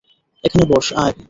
[0.43, 1.13] এখানে বস, আয়!